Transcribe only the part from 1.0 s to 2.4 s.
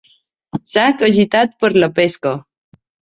agitat per la pesca.